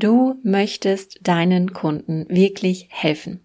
[0.00, 3.40] Du möchtest deinen Kunden wirklich helfen.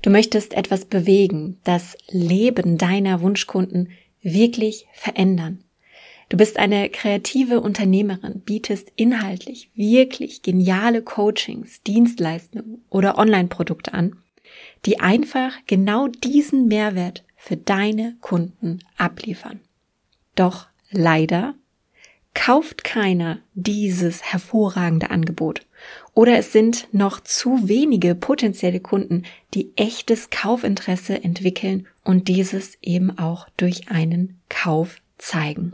[0.00, 3.90] Du möchtest etwas bewegen, das Leben deiner Wunschkunden
[4.22, 5.64] wirklich verändern.
[6.28, 14.14] Du bist eine kreative Unternehmerin, bietest inhaltlich wirklich geniale Coachings, Dienstleistungen oder Online-Produkte an,
[14.86, 19.58] die einfach genau diesen Mehrwert für deine Kunden abliefern.
[20.36, 21.56] Doch leider
[22.38, 25.66] kauft keiner dieses hervorragende Angebot.
[26.14, 33.18] Oder es sind noch zu wenige potenzielle Kunden, die echtes Kaufinteresse entwickeln und dieses eben
[33.18, 35.72] auch durch einen Kauf zeigen.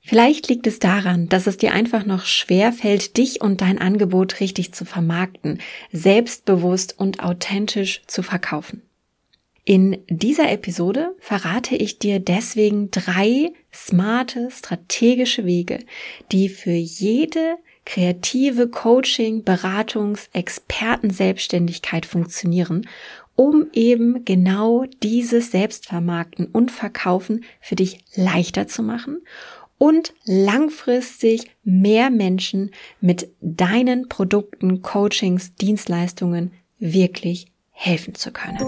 [0.00, 4.40] Vielleicht liegt es daran, dass es dir einfach noch schwer fällt, dich und dein Angebot
[4.40, 5.60] richtig zu vermarkten,
[5.92, 8.80] selbstbewusst und authentisch zu verkaufen.
[9.64, 15.80] In dieser Episode verrate ich dir deswegen drei smarte, strategische Wege,
[16.32, 22.88] die für jede kreative Coaching, Beratungs, Experten Selbstständigkeit funktionieren,
[23.36, 29.22] um eben genau dieses Selbstvermarkten und Verkaufen für dich leichter zu machen
[29.78, 38.58] und langfristig mehr Menschen mit deinen Produkten, Coachings, Dienstleistungen wirklich helfen zu können.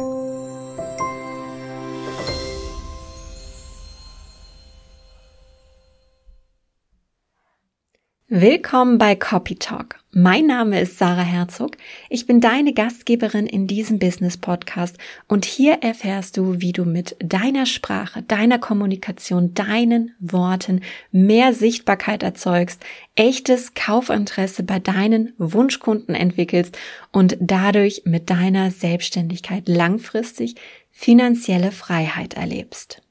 [8.34, 9.96] Willkommen bei Copy Talk.
[10.10, 11.76] Mein Name ist Sarah Herzog.
[12.08, 14.96] Ich bin deine Gastgeberin in diesem Business Podcast
[15.28, 20.80] und hier erfährst du, wie du mit deiner Sprache, deiner Kommunikation, deinen Worten
[21.10, 22.82] mehr Sichtbarkeit erzeugst,
[23.16, 26.78] echtes Kaufinteresse bei deinen Wunschkunden entwickelst
[27.12, 30.54] und dadurch mit deiner Selbstständigkeit langfristig
[30.90, 33.02] finanzielle Freiheit erlebst.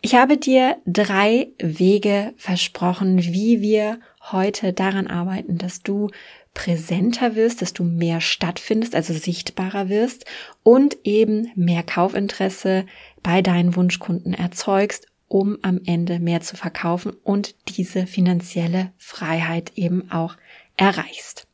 [0.00, 6.10] Ich habe dir drei Wege versprochen, wie wir heute daran arbeiten, dass du
[6.54, 10.24] präsenter wirst, dass du mehr stattfindest, also sichtbarer wirst
[10.62, 12.86] und eben mehr Kaufinteresse
[13.22, 20.10] bei deinen Wunschkunden erzeugst, um am Ende mehr zu verkaufen und diese finanzielle Freiheit eben
[20.10, 20.36] auch
[20.76, 21.46] erreichst.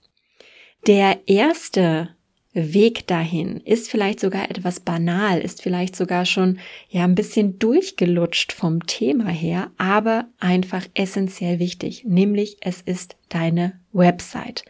[0.87, 2.17] Der erste
[2.59, 6.59] Weg dahin ist vielleicht sogar etwas banal, ist vielleicht sogar schon
[6.89, 13.79] ja ein bisschen durchgelutscht vom Thema her, aber einfach essentiell wichtig, nämlich es ist deine
[13.93, 14.65] Website,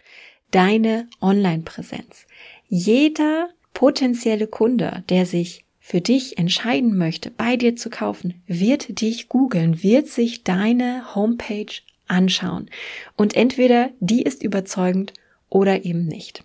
[0.50, 2.26] deine Online-Präsenz.
[2.66, 9.28] Jeder potenzielle Kunde, der sich für dich entscheiden möchte, bei dir zu kaufen, wird dich
[9.28, 11.72] googeln, wird sich deine Homepage
[12.08, 12.68] anschauen.
[13.16, 15.12] Und entweder die ist überzeugend
[15.48, 16.42] oder eben nicht.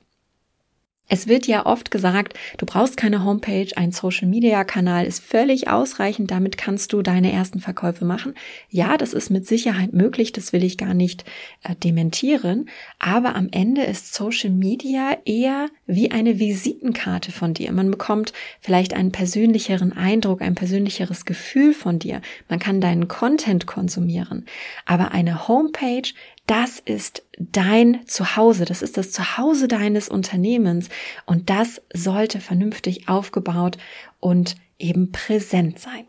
[1.13, 6.57] Es wird ja oft gesagt, du brauchst keine Homepage, ein Social-Media-Kanal ist völlig ausreichend, damit
[6.57, 8.33] kannst du deine ersten Verkäufe machen.
[8.69, 11.25] Ja, das ist mit Sicherheit möglich, das will ich gar nicht
[11.63, 17.73] äh, dementieren, aber am Ende ist Social Media eher wie eine Visitenkarte von dir.
[17.73, 22.21] Man bekommt vielleicht einen persönlicheren Eindruck, ein persönlicheres Gefühl von dir.
[22.47, 24.45] Man kann deinen Content konsumieren,
[24.85, 26.07] aber eine Homepage,
[26.47, 30.89] das ist dein Zuhause, das ist das Zuhause deines Unternehmens
[31.25, 33.77] und das sollte vernünftig aufgebaut
[34.19, 36.05] und eben präsent sein.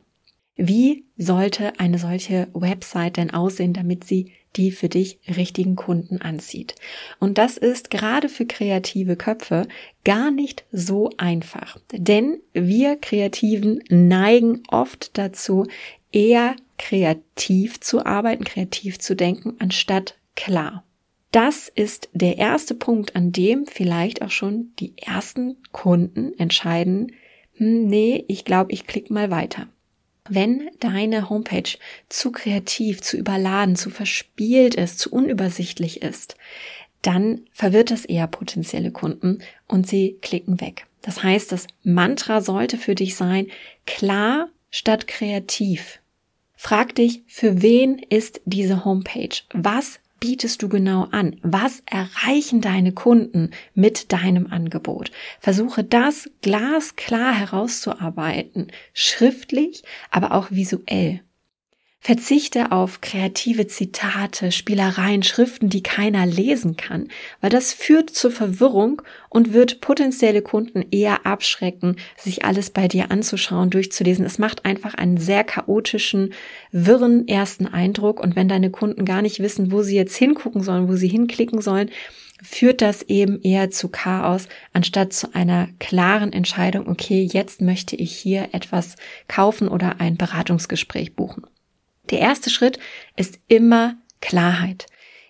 [0.56, 6.74] Wie sollte eine solche Website denn aussehen, damit sie die für dich richtigen Kunden anzieht?
[7.18, 9.66] Und das ist gerade für kreative Köpfe
[10.04, 15.66] gar nicht so einfach, denn wir Kreativen neigen oft dazu,
[16.12, 20.84] eher kreativ zu arbeiten, kreativ zu denken, anstatt klar.
[21.30, 27.12] Das ist der erste Punkt, an dem vielleicht auch schon die ersten Kunden entscheiden,
[27.56, 29.68] hm, nee, ich glaube, ich klicke mal weiter.
[30.28, 31.78] Wenn deine Homepage
[32.08, 36.36] zu kreativ, zu überladen, zu verspielt ist, zu unübersichtlich ist,
[37.00, 40.86] dann verwirrt das eher potenzielle Kunden und sie klicken weg.
[41.00, 43.48] Das heißt, das Mantra sollte für dich sein,
[43.86, 45.98] klar statt kreativ.
[46.56, 49.36] Frag dich, für wen ist diese Homepage?
[49.52, 51.36] Was bietest du genau an?
[51.42, 55.10] Was erreichen deine Kunden mit deinem Angebot?
[55.40, 61.22] Versuche das glasklar herauszuarbeiten, schriftlich, aber auch visuell.
[62.04, 67.06] Verzichte auf kreative Zitate, Spielereien, Schriften, die keiner lesen kann,
[67.40, 73.12] weil das führt zur Verwirrung und wird potenzielle Kunden eher abschrecken, sich alles bei dir
[73.12, 74.26] anzuschauen, durchzulesen.
[74.26, 76.34] Es macht einfach einen sehr chaotischen,
[76.72, 80.88] wirren ersten Eindruck und wenn deine Kunden gar nicht wissen, wo sie jetzt hingucken sollen,
[80.88, 81.88] wo sie hinklicken sollen,
[82.42, 88.12] führt das eben eher zu Chaos, anstatt zu einer klaren Entscheidung, okay, jetzt möchte ich
[88.16, 88.96] hier etwas
[89.28, 91.44] kaufen oder ein Beratungsgespräch buchen.
[92.10, 92.78] Der erste Schritt
[93.16, 94.86] ist immer Klarheit.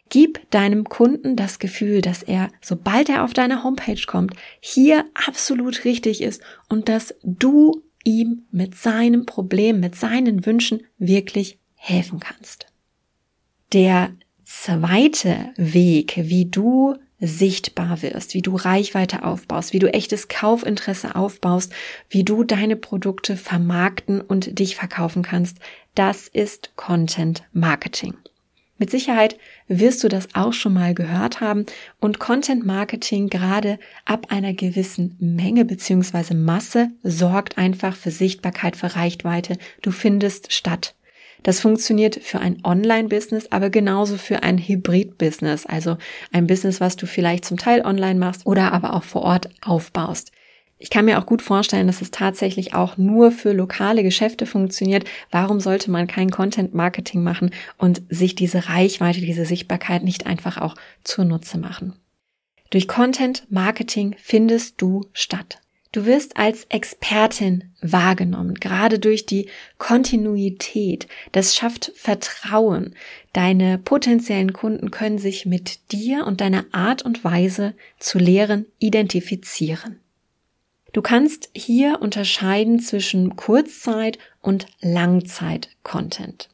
[0.09, 5.85] Gib deinem Kunden das Gefühl, dass er, sobald er auf deine Homepage kommt, hier absolut
[5.85, 12.67] richtig ist und dass du ihm mit seinem Problem, mit seinen Wünschen wirklich helfen kannst.
[13.73, 14.13] Der
[14.45, 21.73] zweite Weg, wie du sichtbar wirst, wie du Reichweite aufbaust, wie du echtes Kaufinteresse aufbaust,
[22.11, 25.59] wie du deine Produkte vermarkten und dich verkaufen kannst,
[25.95, 28.15] das ist Content Marketing.
[28.83, 29.39] Mit Sicherheit
[29.69, 31.67] wirst du das auch schon mal gehört haben
[32.01, 38.97] und Content Marketing gerade ab einer gewissen Menge beziehungsweise Masse sorgt einfach für Sichtbarkeit, für
[38.97, 39.57] Reichweite.
[39.83, 40.97] Du findest statt.
[41.43, 45.97] Das funktioniert für ein Online-Business, aber genauso für ein Hybrid-Business, also
[46.31, 50.33] ein Business, was du vielleicht zum Teil online machst oder aber auch vor Ort aufbaust.
[50.79, 55.05] Ich kann mir auch gut vorstellen, dass es tatsächlich auch nur für lokale Geschäfte funktioniert.
[55.31, 60.59] Warum sollte man kein Content Marketing machen und sich diese Reichweite, diese Sichtbarkeit nicht einfach
[60.59, 60.75] auch
[61.05, 61.95] zunutze machen?
[62.71, 65.62] Durch Content Marketing findest du statt.
[65.93, 71.07] Du wirst als Expertin wahrgenommen, gerade durch die Kontinuität.
[71.33, 72.95] Das schafft Vertrauen.
[73.35, 80.01] Deine potenziellen Kunden können sich mit dir und deiner Art und Weise zu lehren identifizieren.
[80.95, 86.49] Du kannst hier unterscheiden zwischen Kurzzeit- und Langzeit-Content.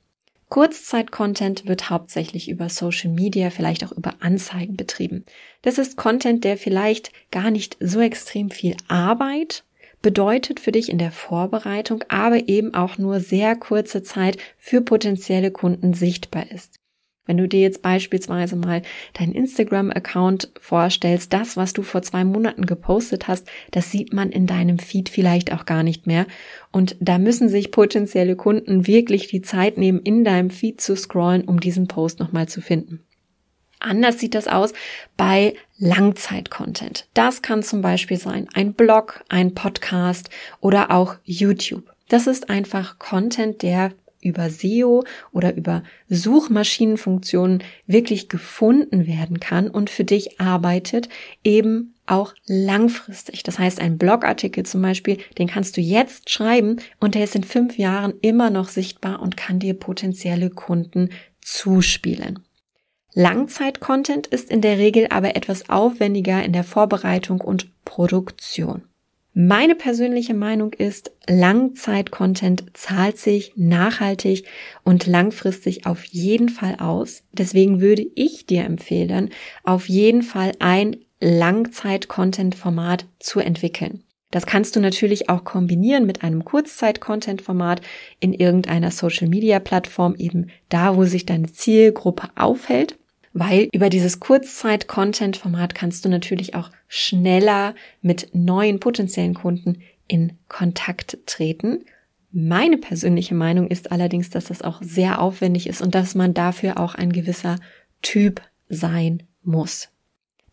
[0.49, 5.25] Kurzzeit-Content wird hauptsächlich über Social Media, vielleicht auch über Anzeigen betrieben.
[5.63, 9.65] Das ist Content, der vielleicht gar nicht so extrem viel Arbeit
[10.01, 15.51] bedeutet für dich in der Vorbereitung, aber eben auch nur sehr kurze Zeit für potenzielle
[15.51, 16.79] Kunden sichtbar ist.
[17.29, 18.81] Wenn du dir jetzt beispielsweise mal
[19.13, 24.47] deinen Instagram-Account vorstellst, das, was du vor zwei Monaten gepostet hast, das sieht man in
[24.47, 26.27] deinem Feed vielleicht auch gar nicht mehr.
[26.73, 31.43] Und da müssen sich potenzielle Kunden wirklich die Zeit nehmen, in deinem Feed zu scrollen,
[31.43, 33.05] um diesen Post nochmal zu finden.
[33.79, 34.73] Anders sieht das aus
[35.19, 37.09] bei Langzeit-Content.
[37.13, 41.93] Das kann zum Beispiel sein ein Blog, ein Podcast oder auch YouTube.
[42.09, 49.91] Das ist einfach Content, der über SEO oder über Suchmaschinenfunktionen wirklich gefunden werden kann und
[49.91, 51.09] für dich arbeitet,
[51.45, 53.43] eben auch langfristig.
[53.43, 57.45] Das heißt, ein Blogartikel zum Beispiel, den kannst du jetzt schreiben und der ist in
[57.45, 61.11] fünf Jahren immer noch sichtbar und kann dir potenzielle Kunden
[61.41, 62.41] zuspielen.
[63.15, 68.83] Langzeit-Content ist in der Regel aber etwas aufwendiger in der Vorbereitung und Produktion.
[69.35, 74.47] Meine persönliche Meinung ist, Langzeit-Content zahlt sich nachhaltig
[74.83, 77.23] und langfristig auf jeden Fall aus.
[77.33, 79.31] Deswegen würde ich dir empfehlen,
[79.63, 84.03] auf jeden Fall ein Langzeit-Content-Format zu entwickeln.
[84.31, 87.81] Das kannst du natürlich auch kombinieren mit einem Kurzzeit-Content-Format
[88.21, 92.99] in irgendeiner Social-Media-Plattform, eben da, wo sich deine Zielgruppe aufhält
[93.33, 101.19] weil über dieses Kurzzeit-Content-Format kannst du natürlich auch schneller mit neuen potenziellen Kunden in Kontakt
[101.27, 101.85] treten.
[102.31, 106.79] Meine persönliche Meinung ist allerdings, dass das auch sehr aufwendig ist und dass man dafür
[106.79, 107.57] auch ein gewisser
[108.03, 109.89] Typ sein muss.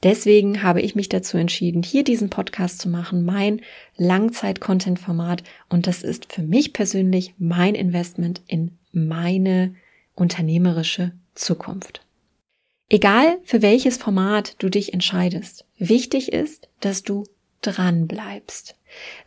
[0.04, 3.62] Deswegen habe ich mich dazu entschieden, hier diesen Podcast zu machen, mein
[3.98, 5.44] Langzeit-Content-Format.
[5.68, 9.74] Und das ist für mich persönlich mein Investment in meine
[10.14, 12.05] unternehmerische Zukunft.
[12.90, 17.24] Egal für welches Format du dich entscheidest, wichtig ist, dass du
[17.62, 18.76] dran bleibst.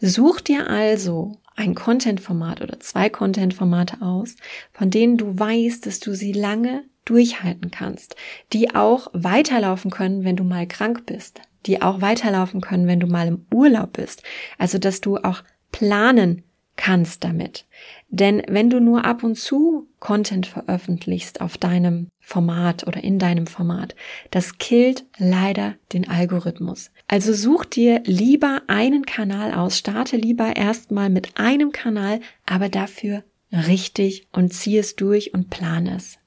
[0.00, 4.36] Such dir also ein Content-Format oder zwei Content-Formate aus,
[4.72, 8.14] von denen du weißt, dass du sie lange durchhalten kannst,
[8.52, 13.08] die auch weiterlaufen können, wenn du mal krank bist, die auch weiterlaufen können, wenn du
[13.08, 14.22] mal im Urlaub bist.
[14.56, 15.42] Also, dass du auch
[15.72, 16.44] planen
[16.78, 17.66] kannst damit.
[18.08, 23.46] Denn wenn du nur ab und zu Content veröffentlichst auf deinem Format oder in deinem
[23.46, 23.94] Format,
[24.30, 26.90] das killt leider den Algorithmus.
[27.08, 33.24] Also such dir lieber einen Kanal aus, starte lieber erstmal mit einem Kanal, aber dafür
[33.52, 36.18] richtig und zieh es durch und plane es.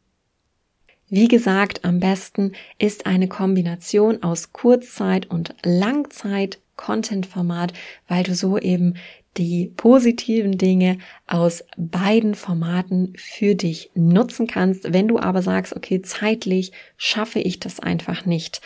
[1.10, 7.74] Wie gesagt, am besten ist eine Kombination aus Kurzzeit und Langzeit Content-Format,
[8.08, 8.96] weil du so eben
[9.38, 14.93] die positiven Dinge aus beiden Formaten für dich nutzen kannst.
[14.93, 18.61] Wenn du aber sagst, okay, zeitlich schaffe ich das einfach nicht,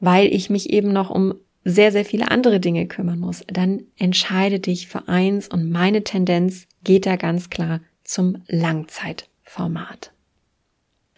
[0.00, 1.34] weil ich mich eben noch um
[1.64, 6.66] sehr, sehr viele andere Dinge kümmern muss, dann entscheide dich für eins und meine Tendenz
[6.82, 10.12] geht da ganz klar zum Langzeitformat.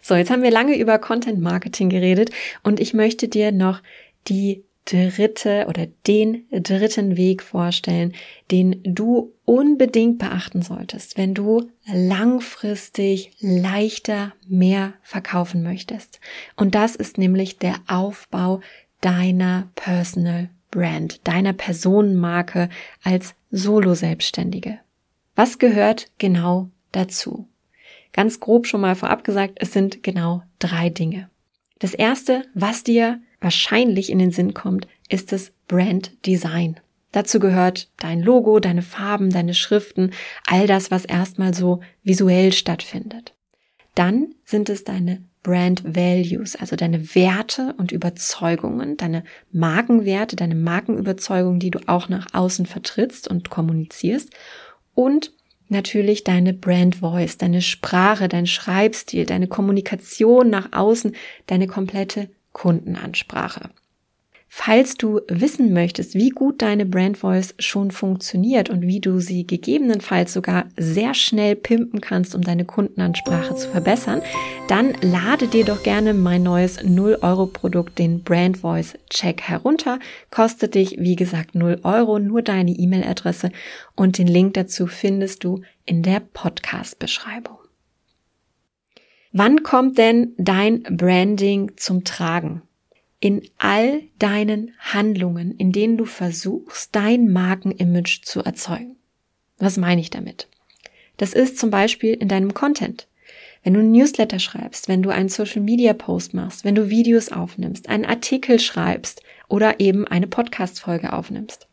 [0.01, 2.29] So, jetzt haben wir lange über Content Marketing geredet
[2.63, 3.81] und ich möchte dir noch
[4.29, 8.13] die dritte oder den dritten Weg vorstellen,
[8.51, 16.19] den du unbedingt beachten solltest, wenn du langfristig leichter mehr verkaufen möchtest.
[16.55, 18.61] Und das ist nämlich der Aufbau
[19.01, 22.69] deiner Personal Brand, deiner Personenmarke
[23.03, 24.79] als Solo-Selbstständige.
[25.35, 27.47] Was gehört genau dazu?
[28.11, 31.29] Ganz grob schon mal vorab gesagt, es sind genau drei Dinge.
[31.79, 36.79] Das erste, was dir wahrscheinlich in den Sinn kommt, ist das Brand Design.
[37.11, 40.11] Dazu gehört dein Logo, deine Farben, deine Schriften,
[40.45, 43.33] all das, was erstmal so visuell stattfindet.
[43.95, 51.59] Dann sind es deine Brand Values, also deine Werte und Überzeugungen, deine Markenwerte, deine Markenüberzeugungen,
[51.59, 54.29] die du auch nach außen vertrittst und kommunizierst.
[54.93, 55.31] Und
[55.69, 61.15] natürlich deine Brand Voice, deine Sprache, dein Schreibstil, deine Kommunikation nach außen,
[61.45, 63.69] deine komplette Kundenansprache.
[64.49, 69.45] Falls du wissen möchtest, wie gut deine Brand Voice schon funktioniert und wie du sie
[69.45, 74.23] gegebenenfalls sogar sehr schnell pimpen kannst, um deine Kundenansprache zu verbessern,
[74.67, 79.99] dann lade dir doch gerne mein neues 0 Euro Produkt, den Brand Voice Check herunter.
[80.31, 83.51] Kostet dich, wie gesagt, 0 Euro, nur deine E-Mail-Adresse
[83.95, 87.66] und den Link dazu findest du in der Podcast-Beschreibung.
[89.39, 92.63] Wann kommt denn dein Branding zum Tragen?
[93.19, 98.95] In all deinen Handlungen, in denen du versuchst, dein Markenimage zu erzeugen.
[99.59, 100.47] Was meine ich damit?
[101.17, 103.07] Das ist zum Beispiel in deinem Content.
[103.61, 107.31] Wenn du ein Newsletter schreibst, wenn du einen Social Media Post machst, wenn du Videos
[107.31, 111.67] aufnimmst, einen Artikel schreibst oder eben eine Podcast Folge aufnimmst.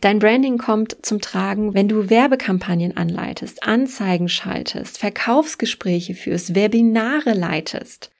[0.00, 8.10] Dein Branding kommt zum Tragen, wenn du Werbekampagnen anleitest, Anzeigen schaltest, Verkaufsgespräche führst, Webinare leitest.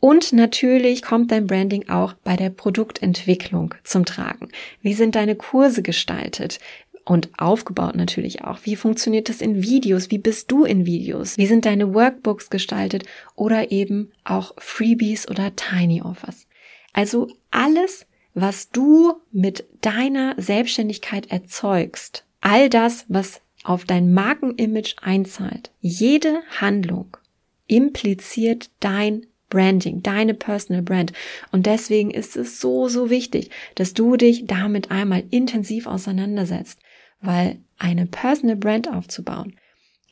[0.00, 4.48] Und natürlich kommt dein Branding auch bei der Produktentwicklung zum Tragen.
[4.80, 6.58] Wie sind deine Kurse gestaltet?
[7.04, 8.58] Und aufgebaut natürlich auch.
[8.64, 10.10] Wie funktioniert das in Videos?
[10.10, 11.38] Wie bist du in Videos?
[11.38, 13.04] Wie sind deine Workbooks gestaltet?
[13.36, 16.48] Oder eben auch Freebies oder Tiny Offers?
[16.92, 25.72] Also alles, was du mit deiner Selbstständigkeit erzeugst, all das, was auf dein Markenimage einzahlt,
[25.80, 27.16] jede Handlung
[27.66, 31.14] impliziert dein Branding, deine Personal Brand.
[31.50, 36.78] Und deswegen ist es so, so wichtig, dass du dich damit einmal intensiv auseinandersetzt,
[37.22, 39.56] weil eine Personal Brand aufzubauen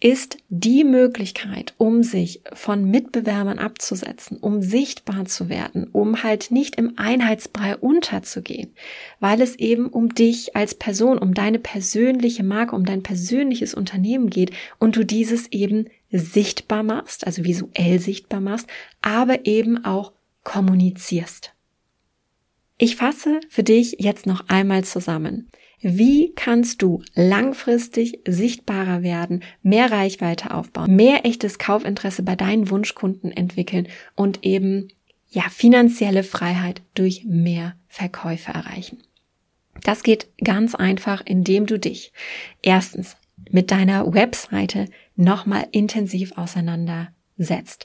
[0.04, 6.76] ist die Möglichkeit, um sich von Mitbewerbern abzusetzen, um sichtbar zu werden, um halt nicht
[6.76, 8.74] im Einheitsbrei unterzugehen,
[9.18, 14.28] weil es eben um dich als Person, um deine persönliche Marke, um dein persönliches Unternehmen
[14.28, 18.68] geht und du dieses eben sichtbar machst, also visuell sichtbar machst,
[19.00, 21.54] aber eben auch kommunizierst.
[22.76, 25.48] Ich fasse für dich jetzt noch einmal zusammen.
[25.86, 33.30] Wie kannst du langfristig sichtbarer werden, mehr Reichweite aufbauen, mehr echtes Kaufinteresse bei deinen Wunschkunden
[33.30, 34.88] entwickeln und eben
[35.28, 39.02] ja finanzielle Freiheit durch mehr Verkäufe erreichen?
[39.82, 42.14] Das geht ganz einfach, indem du dich
[42.62, 43.18] erstens
[43.50, 44.86] mit deiner Webseite
[45.16, 47.84] nochmal intensiv auseinandersetzt.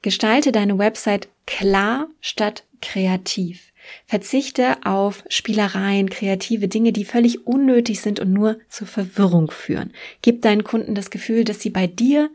[0.00, 3.73] Gestalte deine Website klar statt kreativ.
[4.06, 9.92] Verzichte auf Spielereien, kreative Dinge, die völlig unnötig sind und nur zur Verwirrung führen.
[10.22, 12.30] Gib deinen Kunden das Gefühl, dass sie bei dir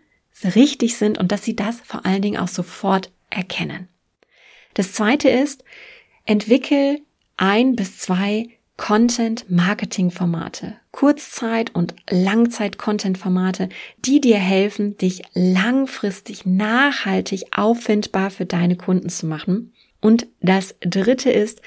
[0.55, 3.87] richtig sind und dass sie das vor allen Dingen auch sofort erkennen.
[4.73, 5.63] Das zweite ist,
[6.25, 6.99] entwickel
[7.37, 13.67] ein bis zwei Content-Marketing-Formate, Kurzzeit- und Langzeit-Content-Formate,
[14.05, 21.31] die dir helfen, dich langfristig nachhaltig auffindbar für deine Kunden zu machen und das dritte
[21.31, 21.61] ist,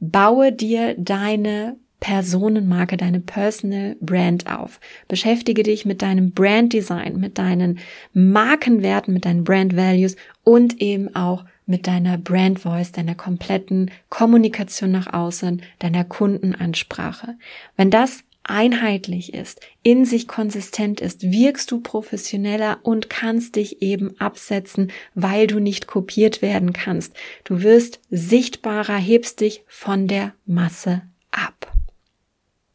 [0.00, 4.80] baue dir deine Personenmarke, deine Personal Brand auf.
[5.08, 7.78] Beschäftige dich mit deinem Brand Design, mit deinen
[8.12, 14.92] Markenwerten, mit deinen Brand Values und eben auch mit deiner Brand Voice, deiner kompletten Kommunikation
[14.92, 17.34] nach außen, deiner Kundenansprache.
[17.76, 24.18] Wenn das einheitlich ist, in sich konsistent ist, wirkst du professioneller und kannst dich eben
[24.20, 27.14] absetzen, weil du nicht kopiert werden kannst.
[27.44, 31.72] Du wirst sichtbarer, hebst dich von der Masse ab.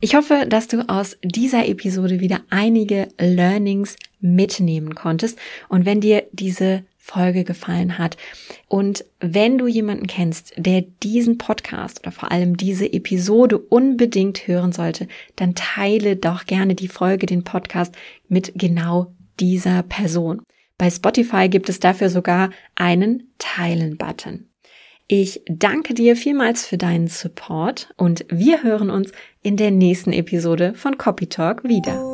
[0.04, 5.38] Ich hoffe, dass du aus dieser Episode wieder einige Learnings mitnehmen konntest.
[5.70, 8.18] Und wenn dir diese Folge gefallen hat.
[8.68, 14.72] Und wenn du jemanden kennst, der diesen Podcast oder vor allem diese Episode unbedingt hören
[14.72, 17.94] sollte, dann teile doch gerne die Folge, den Podcast
[18.30, 20.42] mit genau dieser Person.
[20.78, 24.48] Bei Spotify gibt es dafür sogar einen Teilen-Button.
[25.08, 29.12] Ich danke dir vielmals für deinen Support und wir hören uns
[29.44, 32.11] in der nächsten Episode von Copy Talk wieder.